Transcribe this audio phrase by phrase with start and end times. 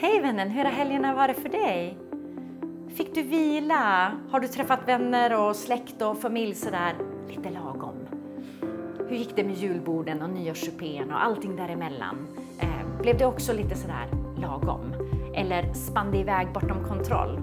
[0.00, 1.98] Hej vännen, hur har helgerna varit för dig?
[2.88, 4.12] Fick du vila?
[4.30, 6.94] Har du träffat vänner och släkt och familj sådär
[7.28, 7.96] lite lagom?
[9.08, 12.26] Hur gick det med julborden och nyårssupén och allting däremellan?
[12.60, 14.06] Eh, blev det också lite sådär
[14.36, 14.94] lagom?
[15.34, 17.40] Eller spann det iväg bortom kontroll?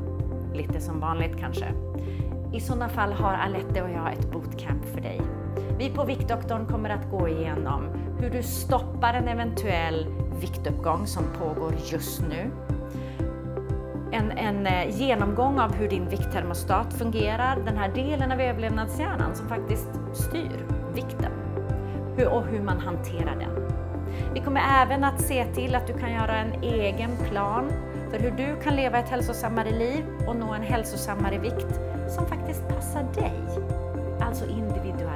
[0.54, 1.68] Lite som vanligt kanske.
[2.54, 5.22] I sådana fall har Alette och jag ett bootcamp för dig.
[5.78, 7.90] Vi på Viktdoktorn kommer att gå igenom
[8.20, 10.06] hur du stoppar en eventuell
[10.40, 12.52] viktuppgång som pågår just nu.
[14.12, 19.48] En, en eh, genomgång av hur din vikttermostat fungerar, den här delen av överlevnadshjärnan som
[19.48, 21.32] faktiskt styr vikten
[22.18, 23.66] hur, och hur man hanterar den.
[24.34, 27.72] Vi kommer även att se till att du kan göra en egen plan
[28.12, 31.80] för hur du kan leva ett hälsosammare liv och nå en hälsosammare vikt
[32.10, 33.34] som faktiskt passar dig.
[34.22, 35.15] Alltså individuellt.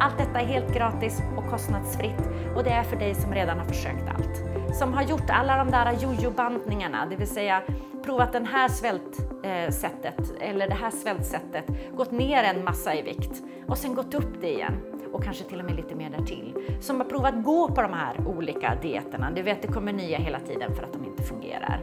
[0.00, 3.66] Allt detta är helt gratis och kostnadsfritt och det är för dig som redan har
[3.66, 4.42] försökt allt.
[4.74, 7.62] Som har gjort alla de där jojo-bantningarna, det vill säga
[8.04, 11.64] provat det här svältsättet eh, eller det här svältsättet,
[11.96, 14.80] gått ner en massa i vikt och sen gått upp det igen
[15.12, 16.54] och kanske till och med lite mer därtill.
[16.80, 19.30] Som har provat gå på de här olika dieterna.
[19.30, 21.80] Du vet, det kommer nya hela tiden för att de inte fungerar.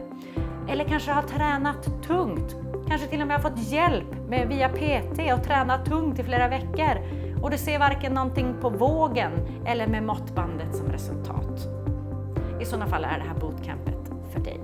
[0.68, 2.56] Eller kanske har tränat tungt,
[2.88, 6.48] kanske till och med har fått hjälp med via PT och tränat tungt i flera
[6.48, 9.32] veckor och du ser varken någonting på vågen
[9.66, 11.68] eller med måttbandet som resultat.
[12.60, 14.60] I sådana fall är det här bootcampet för dig.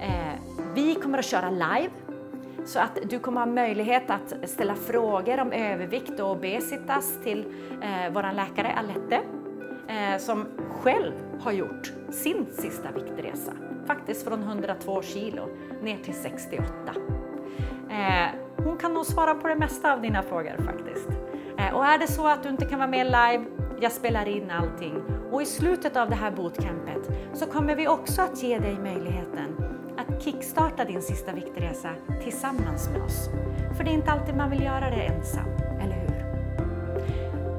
[0.00, 0.40] Eh,
[0.74, 1.90] vi kommer att köra live
[2.64, 7.44] så att du kommer ha möjlighet att ställa frågor om övervikt och obesitas till
[7.82, 9.20] eh, vår läkare Alette
[9.88, 10.46] eh, som
[10.82, 13.52] själv har gjort sin sista viktresa.
[13.86, 15.48] Faktiskt från 102 kilo
[15.82, 16.66] ner till 68.
[17.90, 21.23] Eh, hon kan nog svara på det mesta av dina frågor faktiskt.
[21.64, 23.44] Eh, och är det så att du inte kan vara med live,
[23.80, 25.02] jag spelar in allting.
[25.32, 29.56] Och i slutet av det här bootcampet så kommer vi också att ge dig möjligheten
[29.96, 31.88] att kickstarta din sista viktresa
[32.22, 33.28] tillsammans med oss.
[33.76, 35.48] För det är inte alltid man vill göra det ensam,
[35.80, 36.24] eller hur?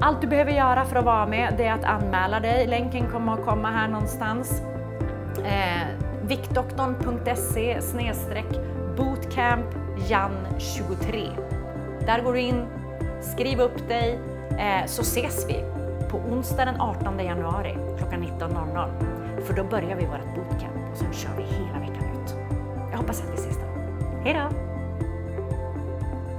[0.00, 2.66] Allt du behöver göra för att vara med det är att anmäla dig.
[2.66, 4.62] Länken kommer att komma här någonstans.
[5.44, 5.88] Eh,
[6.22, 7.80] Viktdoktorn.se
[8.96, 11.30] bootcamp jan23.
[12.06, 12.66] Där går du in,
[13.32, 14.18] skriv upp dig
[14.50, 15.64] eh, så ses vi
[16.10, 19.40] på onsdag den 18 januari klockan 19.00.
[19.40, 22.34] För då börjar vi vårt bootcamp och sen kör vi hela veckan ut.
[22.90, 23.66] Jag hoppas att vi ses då.
[24.24, 24.56] Hej då!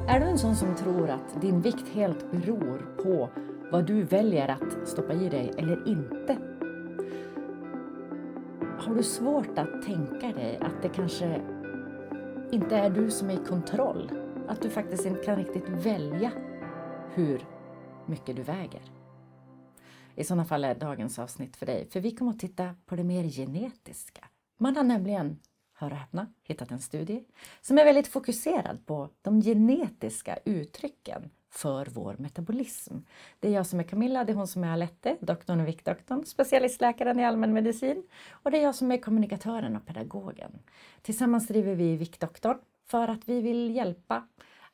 [0.08, 3.30] Är du en sån som tror att din vikt helt beror på
[3.72, 6.38] vad du väljer att stoppa i dig eller inte?
[8.80, 11.42] Har du svårt att tänka dig att det kanske
[12.52, 14.12] inte är du som är i kontroll?
[14.48, 16.32] Att du faktiskt inte kan riktigt välja
[17.18, 17.46] hur
[18.06, 18.82] mycket du väger?
[20.16, 23.04] I sådana fall är dagens avsnitt för dig, för vi kommer att titta på det
[23.04, 24.28] mer genetiska.
[24.58, 25.40] Man har nämligen,
[25.74, 27.24] hör och häpna, hittat en studie
[27.62, 32.96] som är väldigt fokuserad på de genetiska uttrycken för vår metabolism.
[33.40, 36.26] Det är jag som är Camilla, det är hon som är Alette, doktorn och viktdoktorn,
[36.26, 40.60] specialistläkaren i allmänmedicin och det är jag som är kommunikatören och pedagogen.
[41.02, 44.28] Tillsammans driver vi Viktdoktorn för att vi vill hjälpa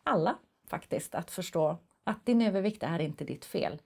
[0.04, 0.38] alla
[0.68, 3.82] faktiskt att förstå att din övervikt är inte ditt fel.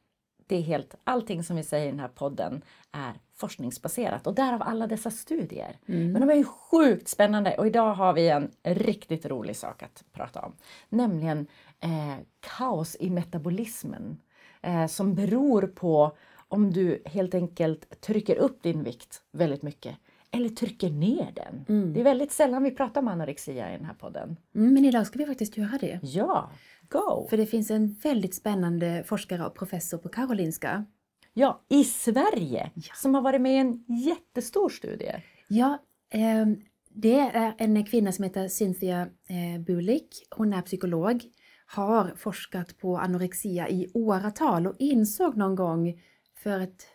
[0.48, 2.62] Det är helt, allting som vi säger i den här podden
[2.92, 5.80] är forskningsbaserat och därav alla dessa studier.
[5.86, 6.12] Mm.
[6.12, 10.04] Men de är ju sjukt spännande och idag har vi en riktigt rolig sak att
[10.12, 10.54] prata om.
[10.90, 11.48] Nämligen
[11.80, 14.18] eh, kaos i metabolismen
[14.62, 16.18] eh, som beror på
[16.48, 19.96] om du helt enkelt trycker upp din vikt väldigt mycket
[20.32, 21.66] eller trycker ner den.
[21.70, 21.94] Mm.
[21.94, 24.38] Det är väldigt sällan vi pratar om anorexia i den här podden.
[24.56, 26.00] Mm, men idag ska vi faktiskt göra det.
[26.04, 26.52] Ja,
[26.90, 27.28] go!
[27.30, 30.86] För det finns en väldigt spännande forskare och professor på Karolinska.
[31.34, 32.94] Ja, i Sverige Ja.
[32.96, 35.14] som har varit med i en jättestor studie.
[35.48, 35.78] Ja,
[36.10, 40.28] ehm, det är en kvinna som heter Cynthia eh, Bulik.
[40.30, 41.24] Hon är psykolog,
[41.66, 46.02] har forskat på anorexia i åratal och insåg någon gång
[46.44, 46.86] för ett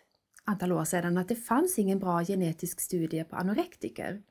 [0.45, 4.21] antal år sedan att det fanns ingen bra genetisk studie på anorektiker.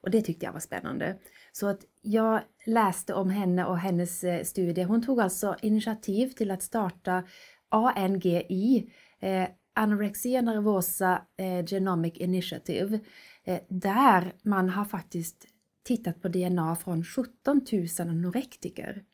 [0.00, 1.16] Och det tyckte jag var spännande.
[1.52, 4.82] Så att jag läste om henne och hennes eh, studie.
[4.82, 7.24] Hon tog alltså initiativ till att starta
[7.68, 8.90] ANGI,
[9.20, 13.00] eh, Anorexia Nervosa eh, Genomic Initiative,
[13.44, 15.46] eh, där man har faktiskt
[15.82, 19.04] tittat på DNA från 17 000 anorektiker.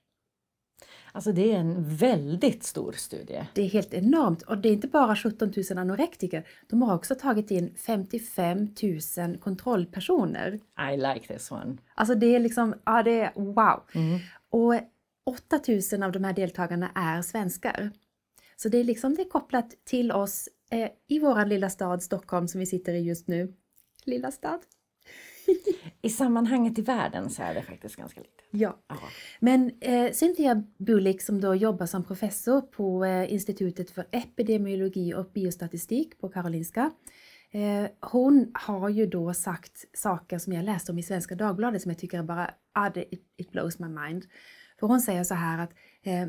[1.17, 3.47] Alltså det är en väldigt stor studie.
[3.55, 6.47] Det är helt enormt och det är inte bara 17 000 anorektiker.
[6.67, 8.69] De har också tagit in 55
[9.19, 10.61] 000 kontrollpersoner.
[10.93, 11.77] I like this one.
[11.95, 13.83] Alltså det är liksom, ja det är wow!
[13.95, 14.19] Mm.
[14.51, 14.75] Och
[15.25, 15.61] 8
[15.93, 17.91] 000 av de här deltagarna är svenskar.
[18.57, 22.49] Så det är liksom det är kopplat till oss eh, i vår lilla stad Stockholm
[22.49, 23.55] som vi sitter i just nu.
[24.05, 24.61] lilla stad.
[26.03, 28.45] I sammanhanget i världen så är det faktiskt ganska litet.
[28.51, 28.79] Ja.
[29.41, 35.31] Men eh, Cynthia Bulik som då jobbar som professor på eh, Institutet för epidemiologi och
[35.35, 36.91] biostatistik på Karolinska.
[37.51, 41.91] Eh, hon har ju då sagt saker som jag läste om i Svenska Dagbladet som
[41.91, 44.25] jag tycker bara, ah, det, it, it blows my mind.
[44.81, 45.71] För hon säger så här att
[46.03, 46.27] eh,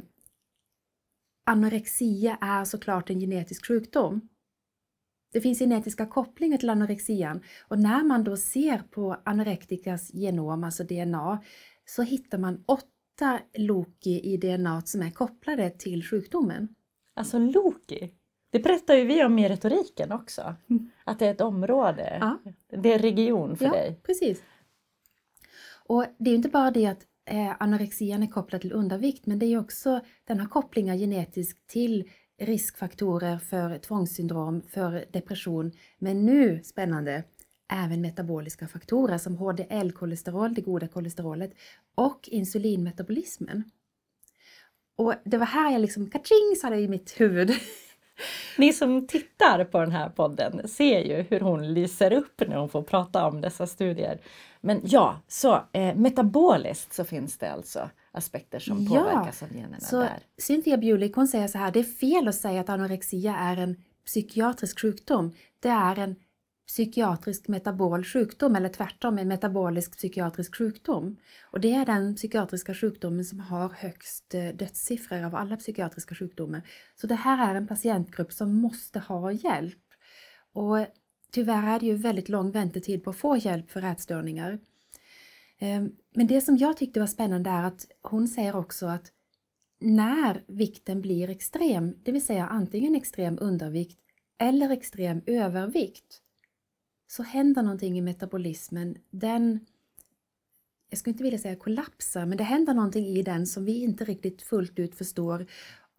[1.45, 4.29] anorexia är såklart en genetisk sjukdom.
[5.33, 10.83] Det finns genetiska kopplingar till anorexian och när man då ser på anorektikas genom, alltså
[10.83, 11.43] DNA,
[11.85, 16.67] så hittar man åtta loki i DNA som är kopplade till sjukdomen.
[17.13, 18.11] Alltså Loki,
[18.51, 20.55] det berättar ju vi om i retoriken också.
[21.03, 22.39] Att det är ett område, Ja.
[22.81, 23.99] det är en region för ja, dig.
[24.03, 24.43] precis.
[25.85, 29.39] Och det är ju inte bara det att eh, anorexian är kopplad till undervikt, men
[29.39, 36.63] det är också, den har kopplingar genetiskt till riskfaktorer för tvångssyndrom, för depression, men nu,
[36.63, 37.23] spännande,
[37.73, 41.51] även metaboliska faktorer som HDL-kolesterol, det goda kolesterolet,
[41.95, 43.63] och insulinmetabolismen.
[44.95, 47.51] Och det var här jag liksom, kaching, sa det i mitt huvud.
[48.57, 52.69] Ni som tittar på den här podden ser ju hur hon lyser upp när hon
[52.69, 54.19] får prata om dessa studier.
[54.61, 59.79] Men ja, så eh, metaboliskt så finns det alltså aspekter som Ja, påverkas av generna
[59.79, 60.19] Så där.
[60.37, 63.75] Cynthia Bulik hon säger så här, det är fel att säga att anorexia är en
[64.05, 65.33] psykiatrisk sjukdom.
[65.59, 66.15] Det är en
[66.67, 71.17] psykiatrisk metabol sjukdom eller tvärtom en metabolisk psykiatrisk sjukdom.
[71.51, 76.61] Och det är den psykiatriska sjukdomen som har högst eh, dödssiffror av alla psykiatriska sjukdomar.
[76.95, 79.83] Så det här är en patientgrupp som måste ha hjälp.
[80.53, 80.77] Och
[81.31, 84.59] tyvärr är det ju väldigt lång väntetid på att få hjälp för ätstörningar.
[85.59, 89.11] Ehm, men det som jag tyckte var spännande är att hon säger också att
[89.79, 93.99] när vikten blir extrem, det vill säga antingen extrem undervikt
[94.37, 96.21] eller extrem övervikt,
[97.07, 98.97] så händer någonting i metabolismen.
[99.09, 99.65] Den,
[100.89, 104.05] jag skulle inte vilja säga kollapsar, men det händer någonting i den som vi inte
[104.05, 105.45] riktigt fullt ut förstår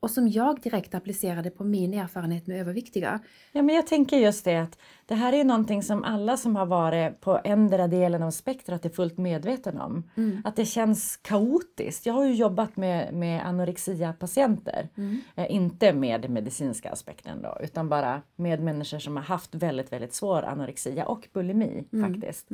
[0.01, 3.21] och som jag direkt applicerade på min erfarenhet med överviktiga.
[3.53, 6.67] Ja, men jag tänker just det att det här är någonting som alla som har
[6.67, 10.11] varit på ändra delen av spektrat är fullt medveten om.
[10.45, 12.07] Att det känns kaotiskt.
[12.07, 14.89] Jag har ju jobbat med, med anorexia-patienter.
[15.35, 20.15] Eh, inte med medicinska aspekten då, utan bara med människor som har haft väldigt, väldigt
[20.15, 22.49] svår anorexia och bulimi faktiskt.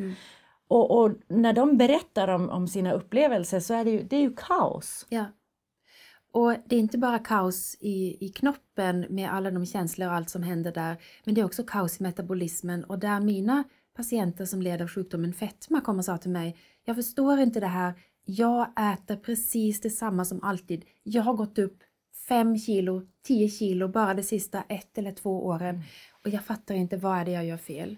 [0.68, 4.20] Och, och när de berättar om, om sina upplevelser så är det ju, det är
[4.20, 5.06] ju kaos.
[5.08, 5.24] Ja.
[6.34, 10.30] Och det är inte bara kaos i, i knoppen med alla de känslor och allt
[10.30, 13.64] som händer där, men det är också kaos i metabolismen och där mina
[13.96, 17.66] patienter som led av sjukdomen fetma kom och sa till mig, jag förstår inte det
[17.66, 17.94] här,
[18.24, 20.84] jag äter precis detsamma som alltid.
[21.02, 21.82] Jag har gått upp
[22.28, 25.82] 5 kilo, 10 kilo bara de sista ett eller två åren
[26.22, 27.96] och jag fattar inte vad är det jag gör fel.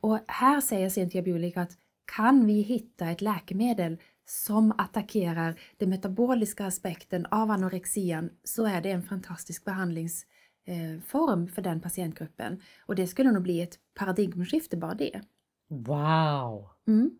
[0.00, 1.72] Och här säger Cynthia Bulik att
[2.16, 8.90] kan vi hitta ett läkemedel som attackerar den metaboliska aspekten av anorexian så är det
[8.90, 12.60] en fantastisk behandlingsform för den patientgruppen.
[12.86, 15.20] Och det skulle nog bli ett paradigmskifte bara det.
[15.68, 16.68] Wow!
[16.86, 17.18] Mm.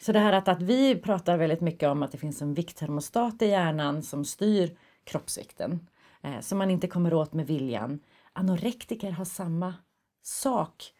[0.00, 3.42] Så det här att, att vi pratar väldigt mycket om att det finns en vikttermostat
[3.42, 5.88] i hjärnan som styr kroppsvikten,
[6.22, 8.00] eh, som man inte kommer åt med viljan.
[8.32, 9.74] Anorektiker har samma
[10.22, 10.92] sak,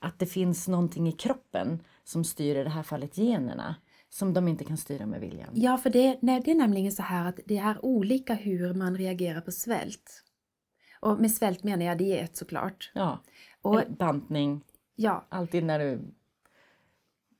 [0.00, 3.74] att det finns någonting i kroppen som styr i det här fallet generna,
[4.10, 5.50] som de inte kan styra med viljan.
[5.54, 8.96] Ja, för det, nej, det är nämligen så här att det är olika hur man
[8.96, 10.24] reagerar på svält.
[11.00, 12.90] Och med svält menar jag diet såklart.
[12.94, 13.22] Ja,
[13.62, 14.60] Och bantning,
[14.96, 16.00] ja, alltid när du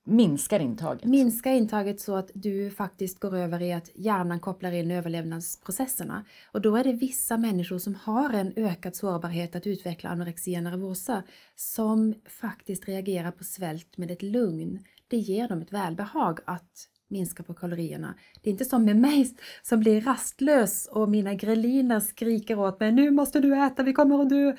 [0.05, 1.05] minskar intaget.
[1.05, 6.25] minska intaget så att du faktiskt går över i att hjärnan kopplar in överlevnadsprocesserna.
[6.53, 11.23] Och då är det vissa människor som har en ökad sårbarhet att utveckla anorexia nervosa
[11.57, 14.85] som faktiskt reagerar på svält med ett lugn.
[15.09, 18.15] Det ger dem ett välbehag att minska på kalorierna.
[18.43, 22.93] Det är inte som med mig som blir rastlös och mina greliner skriker åt mig
[22.93, 24.57] nu måste du äta, vi kommer att dö.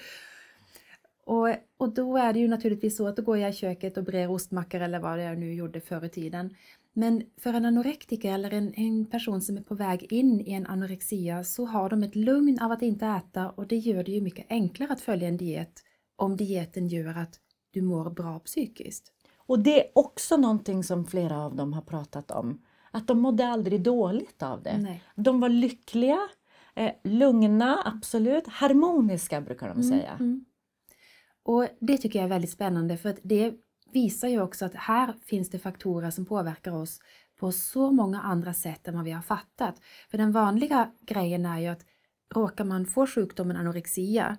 [1.25, 4.03] Och, och då är det ju naturligtvis så att då går jag i köket och
[4.03, 6.56] brer ostmackor eller vad jag nu gjorde förr i tiden.
[6.94, 10.65] Men för en anorektiker eller en, en person som är på väg in i en
[10.65, 14.22] anorexia så har de ett lugn av att inte äta och det gör det ju
[14.22, 15.84] mycket enklare att följa en diet
[16.15, 17.39] om dieten gör att
[17.72, 19.13] du mår bra psykiskt.
[19.50, 22.62] Och det är också någonting som flera av dem har pratat om.
[22.91, 24.77] Att de mådde aldrig dåligt av det.
[24.77, 25.03] Nej.
[25.15, 26.20] De var lyckliga,
[26.75, 28.48] eh, lugna, absolut.
[28.48, 30.12] Harmoniska brukar de säga.
[30.12, 30.46] Mm.
[31.44, 33.53] Och det tycker jag är väldigt spännande för att det
[33.91, 37.00] visar ju också att här finns det faktorer som påverkar oss
[37.39, 39.75] på så många andra sätt än vad vi har fattat.
[40.12, 41.86] För den vanliga grejen är ju att
[42.36, 44.38] råkar man få sjukdomen anorexia,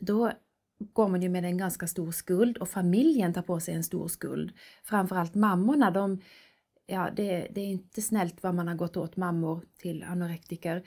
[0.00, 0.32] då
[0.78, 4.08] går man ju med en ganska stor skuld och familjen tar på sig en stor
[4.08, 4.52] skuld.
[4.84, 6.20] Framförallt mammorna, de,
[6.86, 10.82] ja, det, det är inte snällt vad man har gått åt mammor till anorektiker.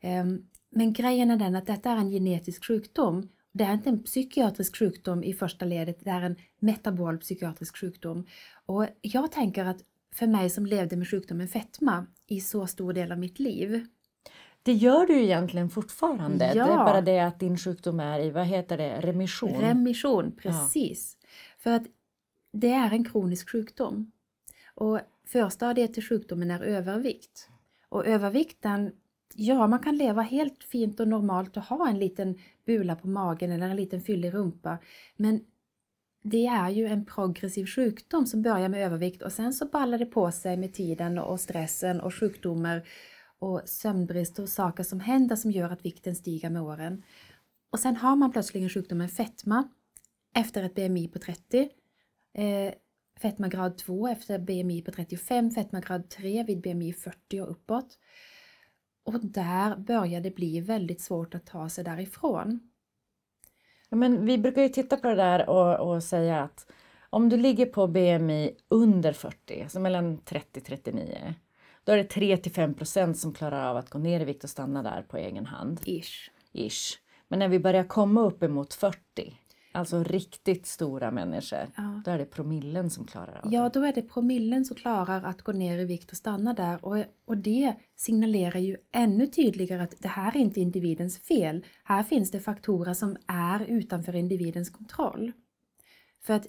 [0.00, 3.28] Ehm, men grejen är den att detta är en genetisk sjukdom.
[3.52, 8.26] Det är inte en psykiatrisk sjukdom i första ledet, det är en metabol psykiatrisk sjukdom.
[8.66, 9.80] Och jag tänker att
[10.14, 13.86] för mig som levde med sjukdomen fetma i så stor del av mitt liv,
[14.62, 16.52] det gör du egentligen fortfarande.
[16.54, 16.66] Ja.
[16.66, 19.60] Det är bara det att din sjukdom är i, vad heter det, remission.
[19.60, 21.16] Remission, precis.
[21.58, 21.82] För att
[22.52, 24.12] det är en kronisk sjukdom.
[24.74, 27.48] Och förstadiet till sjukdomen är övervikt.
[27.88, 28.92] Och övervikten,
[29.34, 33.52] ja man kan leva helt fint och normalt och ha en liten bula på magen
[33.52, 34.78] eller en liten fyllig rumpa.
[35.16, 35.40] Men
[36.22, 40.06] det är ju en progressiv sjukdom som börjar med övervikt och sen så ballar det
[40.06, 42.82] på sig med tiden och stressen och sjukdomar
[43.42, 47.02] och sömnbrist och saker som händer som gör att vikten stiger med åren.
[47.70, 49.68] Och sen har man plötsligen sjukdomen fetma
[50.34, 51.68] efter ett BMI på 30.
[52.34, 52.74] Eh,
[53.20, 57.98] fetma grad 2 efter BMI på 35, fetma grad 3 vid BMI 40 och uppåt.
[59.04, 62.60] Och där börjar det bli väldigt svårt att ta sig därifrån.
[63.88, 66.72] Ja, men vi brukar ju titta på det där och, och säga att
[67.10, 71.34] om du ligger på BMI under 40, alltså mellan 30 39,
[71.84, 74.44] då är det 3 till 5 procent som klarar av att gå ner i vikt
[74.44, 75.80] och stanna där på egen hand.
[75.84, 76.30] Ish.
[76.52, 76.98] Ish.
[77.28, 78.96] Men när vi börjar komma upp emot 40,
[79.72, 82.02] alltså riktigt stora människor, Ja.
[82.04, 83.80] då är det promillen som klarar av Ja, det.
[83.80, 87.04] då är det promillen som klarar att gå ner i vikt och stanna där och,
[87.24, 91.64] och det signalerar ju ännu tydligare att det här är inte individens fel.
[91.84, 95.32] Här finns det faktorer som är utanför individens kontroll.
[96.22, 96.46] För att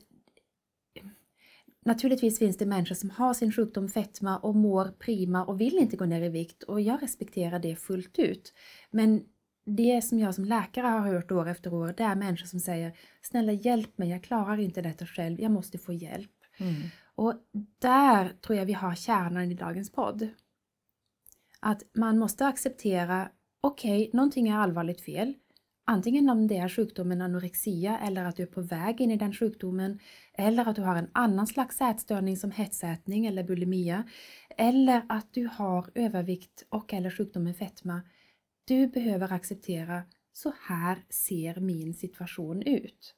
[1.85, 5.97] Naturligtvis finns det människor som har sin sjukdom fetma och mår prima och vill inte
[5.97, 8.53] gå ner i vikt och jag respekterar det fullt ut.
[8.91, 9.23] Men
[9.65, 12.97] det som jag som läkare har hört år efter år, det är människor som säger
[13.21, 16.31] Snälla hjälp mig, jag klarar inte detta själv, jag måste få hjälp.
[16.57, 16.81] Mm.
[17.15, 17.33] Och
[17.79, 20.27] där tror jag vi har kärnan i dagens podd.
[21.59, 23.29] Att man måste acceptera,
[23.61, 25.33] okej, någonting är allvarligt fel.
[25.85, 29.33] Antingen om det är sjukdomen anorexia eller att du är på väg in i den
[29.33, 29.99] sjukdomen
[30.33, 34.03] eller att du har en annan slags ätstörning som hetsätning eller bulimia
[34.57, 38.01] eller att du har övervikt och eller sjukdomen fetma.
[38.65, 43.15] Du behöver acceptera, så här ser min situation ut.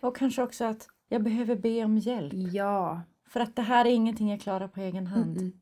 [0.00, 2.32] Och kanske också att jag behöver be om hjälp.
[2.34, 5.38] Ja, För att det här är ingenting jag klarar på egen hand.
[5.38, 5.52] Mm-mm.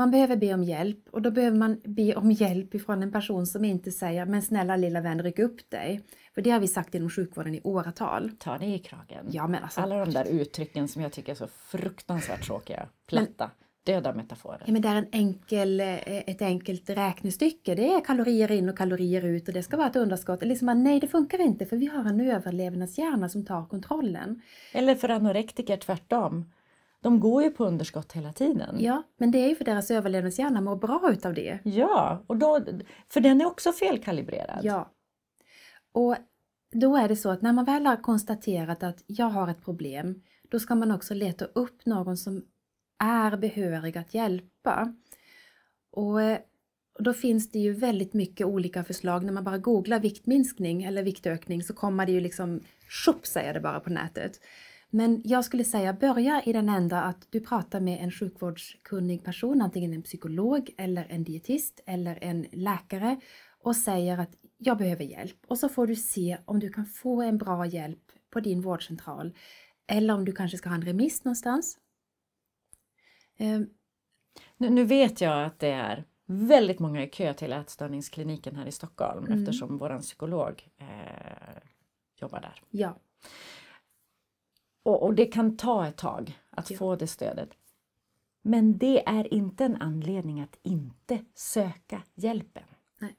[0.00, 3.46] Man behöver be om hjälp och då behöver man be om hjälp ifrån en person
[3.46, 6.00] som inte säger men snälla lilla vän ryck upp dig.
[6.34, 8.30] För det har vi sagt inom sjukvården i åratal.
[8.38, 9.26] Ta det i kragen.
[9.30, 12.88] Ja men alltså, Alla de där uttrycken som jag tycker är så fruktansvärt tråkiga.
[13.06, 13.50] Platta,
[13.84, 14.62] döda metaforer.
[14.66, 17.74] ja, men det är en enkel, eh, ett enkelt räknestycke.
[17.74, 20.42] Det är kalorier in och kalorier ut och det ska vara ett underskott.
[20.42, 24.42] Liksom, bara, nej det funkar inte för vi har en överlevnadshjärna som tar kontrollen.
[24.72, 26.44] Eller för anorektiker tvärtom.
[27.02, 28.76] De går ju på underskott hela tiden.
[28.78, 31.58] Ja, men det är ju för deras överlevnadshjärna mår bra utav det.
[31.64, 32.60] Ja, och då,
[33.08, 34.60] för den är också felkalibrerad.
[34.62, 34.90] Ja.
[35.92, 36.16] Och
[36.72, 40.22] då är det så att när man väl har konstaterat att jag har ett problem,
[40.50, 42.44] då ska man också leta upp någon som
[42.98, 44.94] är behörig att hjälpa.
[45.90, 46.38] Och eh,
[46.98, 49.24] då finns det ju väldigt mycket olika förslag.
[49.24, 53.60] När man bara googlar viktminskning eller viktökning så kommer det ju liksom tjopp säger det
[53.60, 54.40] bara på nätet.
[54.90, 59.62] Men jag skulle säga börja i den ända att du pratar med en sjukvårdskunnig person,
[59.62, 63.20] antingen en psykolog eller en dietist eller en läkare
[63.62, 65.36] och säger att jag behöver hjälp.
[65.48, 69.34] Och så får du se om du kan få en bra hjälp på din vårdcentral
[69.86, 71.78] eller om du kanske ska ha en remiss någonstans.
[73.38, 73.66] Ehm,
[74.56, 78.72] Nu, nu vet jag att det är väldigt många i kö till ätstörningskliniken här i
[78.72, 79.38] Stockholm Mm.
[79.38, 80.86] eftersom vår psykolog eh,
[82.20, 82.62] jobbar där.
[82.70, 82.98] ja,
[84.90, 86.76] Och, och det kan ta ett tag att Ja.
[86.76, 87.50] få det stödet.
[88.42, 92.62] Men det är inte en anledning att inte söka hjälpen.
[93.00, 93.16] Nej.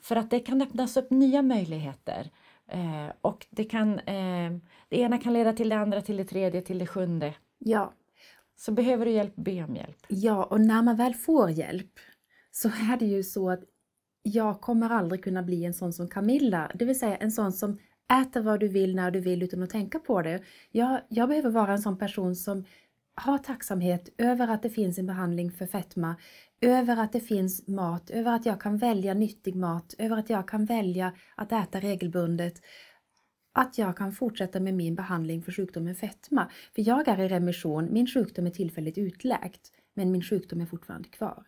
[0.00, 2.30] För att det kan öppnas upp nya möjligheter.
[2.68, 4.52] Eh, och det, kan, eh,
[4.88, 7.34] det ena kan leda till det andra, till det tredje, till det sjunde.
[7.58, 7.92] ja,
[8.56, 9.96] Så behöver du hjälp, be om hjälp.
[10.08, 11.92] Ja, och när man väl får hjälp
[12.50, 13.60] så är det ju så att
[14.22, 17.78] jag kommer aldrig kunna bli en sån som Camilla, det vill säga en sån som
[18.12, 20.42] äta vad du vill när du vill utan att tänka på det.
[20.70, 22.64] Jag, jag behöver vara en sån person som
[23.14, 26.16] har tacksamhet över att det finns en behandling för fetma,
[26.60, 30.48] över att det finns mat, över att jag kan välja nyttig mat, över att jag
[30.48, 32.54] kan välja att äta regelbundet,
[33.52, 36.50] att jag kan fortsätta med min behandling för sjukdomen fetma.
[36.74, 41.08] För jag är i remission, min sjukdom är tillfälligt utläkt, men min sjukdom är fortfarande
[41.08, 41.44] kvar.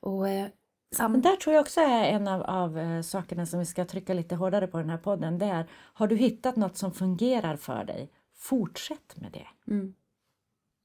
[0.00, 0.48] Och eh,
[0.96, 4.14] Sam- där tror jag också är en av, av eh, sakerna som vi ska trycka
[4.14, 5.38] lite hårdare på den här podden.
[5.38, 9.72] Det är, har du hittat något som fungerar för dig, fortsätt med det.
[9.72, 9.94] Mm.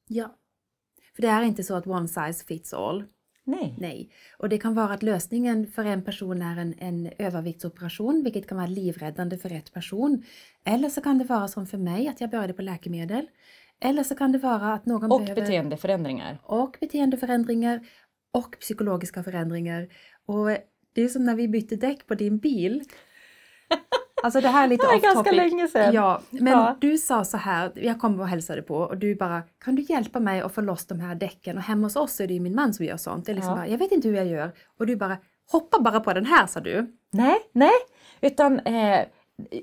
[0.08, 0.36] Ja.
[1.16, 3.04] För det är inte så att one size fits all.
[3.44, 3.76] Nej.
[3.78, 4.10] Nej.
[4.38, 8.58] Och det kan vara att lösningen för en person är en, en överviktsoperation, vilket kan
[8.58, 10.24] vara livräddande för rätt person.
[10.64, 13.28] Eller så kan det vara som för mig, att jag började på läkemedel.
[13.80, 15.42] Eller så kan det vara att någon Och behöver...
[15.42, 16.40] beteendeförändringar.
[16.44, 17.88] och beteendeförändringar
[18.34, 19.88] och psykologiska förändringar.
[20.26, 20.48] Och
[20.94, 22.84] det är som när vi bytte däck på din bil.
[24.24, 25.38] Alltså det här är lite Det är off ganska topic.
[25.38, 25.94] länge sedan.
[25.94, 26.78] Ja, men Ja.
[26.82, 30.20] du sa så här, jag kom och hälsade på och du bara, kan du hjälpa
[30.20, 31.58] mig att få loss de här däcken?
[31.58, 33.26] Och hemma hos oss är det ju min man som gör sånt.
[33.26, 33.56] Det är liksom Ja.
[33.58, 34.52] bara, jag vet inte hur jag gör.
[34.78, 35.18] Och du bara,
[35.52, 36.96] hoppa bara på den här sa du.
[37.12, 37.72] Nej, nej,
[38.22, 39.06] utan eh,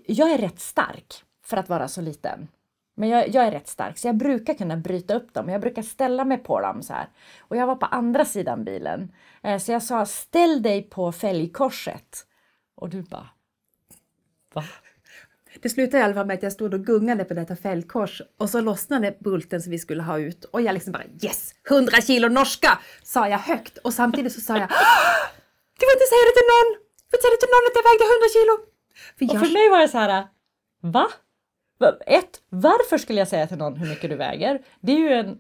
[0.07, 2.49] jag är rätt stark för att vara så liten.
[2.95, 5.49] Men jag, jag är rätt stark så jag brukar kunna bryta upp dem.
[5.49, 7.09] Jag brukar ställa mig på dem så här.
[7.41, 9.13] Och jag var på andra sidan bilen.
[9.43, 12.27] Eh, så jag sa ställ dig på fälgkorset.
[12.75, 13.29] Och du bara
[14.55, 14.65] Va?
[15.63, 18.51] Det slutade i alla fall med att jag stod och gungade på detta fälgkors och
[18.51, 22.29] så lossnade bulten som vi skulle ha ut och jag liksom bara yes, 100 kilo
[22.29, 24.67] norska, sa jag högt och samtidigt så sa jag "Ah,
[25.79, 26.71] du får inte säga det till någon,
[27.11, 28.55] du får inte säga det till någon att jag vägde 100 kilo.
[29.19, 30.27] För Och jag, för mig var det så här,
[30.81, 31.07] va?
[32.07, 34.63] Ett, varför skulle jag säga till någon hur mycket du väger?
[34.81, 35.39] Det är ju en,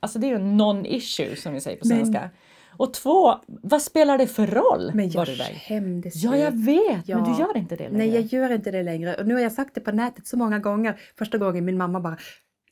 [0.00, 2.30] alltså det är en non-issue som vi säger på Men- svenska.
[2.76, 5.26] Och två, vad spelar det för roll men jag
[5.68, 7.16] skämdes Ja, jag vet, Ja.
[7.20, 7.98] men du gör inte det längre.
[7.98, 9.14] Nej, jag gör inte det längre.
[9.14, 11.00] Och nu har jag sagt det på nätet så många gånger.
[11.18, 12.16] Första gången min mamma bara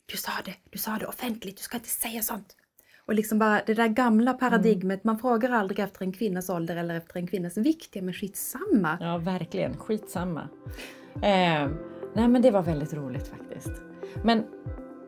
[0.05, 2.55] Du sa det, du sa det offentligt, du ska inte säga sånt.
[3.05, 6.95] Och liksom bara det där gamla paradigmet, man frågar aldrig efter en kvinnas ålder eller
[6.95, 7.95] efter en kvinnas vikt.
[7.95, 8.97] Ja, men skitsamma.
[9.01, 9.77] Ja, verkligen.
[9.77, 10.49] Skitsamma.
[11.21, 11.67] Eh,
[12.13, 13.81] nej, men det var väldigt roligt faktiskt.
[14.23, 14.43] Men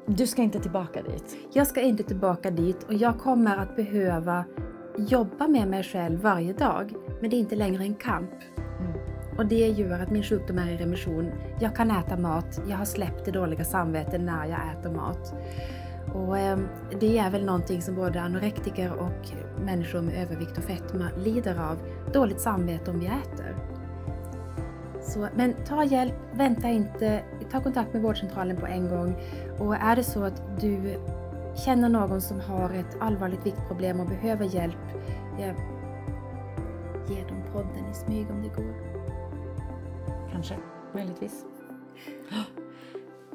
[0.07, 1.37] du ska inte tillbaka dit.
[1.53, 4.45] Jag ska inte tillbaka dit och jag kommer att behöva
[4.97, 6.93] jobba med mig själv varje dag.
[7.21, 8.31] Men det är inte längre en kamp.
[9.37, 11.31] Och det gör att min sjukdom är i remission.
[11.59, 15.33] Jag kan äta mat, jag har släppt det dåliga samvetet när jag äter mat.
[16.13, 16.57] Och eh,
[16.99, 19.29] det är väl någonting som både anorektiker och
[19.65, 21.77] människor med övervikt och fetma lider av.
[22.13, 23.64] Dåligt samvete om vi äter.
[25.05, 29.15] Så, men ta hjälp, vänta inte, ta kontakt med vårdcentralen på en gång.
[29.59, 30.97] Och är det så att du
[31.65, 34.77] känner någon som har ett allvarligt viktproblem och behöver hjälp,
[35.39, 35.53] ja,
[37.09, 38.75] ge dem podden i smyg om det går.
[40.31, 40.57] Kanske,
[40.93, 41.45] möjligtvis.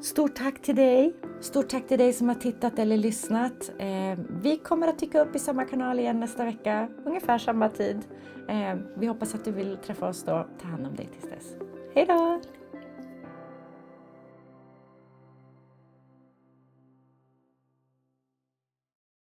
[0.01, 1.13] Stort tack till dig.
[1.39, 3.71] Stort tack till dig som har tittat eller lyssnat.
[3.77, 7.97] Eh, vi kommer att dyka upp i samma kanal igen nästa vecka, ungefär samma tid.
[8.49, 10.47] Eh, vi hoppas att du vill träffa oss då.
[10.61, 11.55] Ta hand om dig tills dess.
[11.95, 12.41] Hej då!